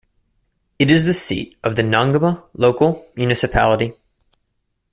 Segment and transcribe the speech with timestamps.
[0.79, 3.93] It is the seat of the Nongoma Local Municipality.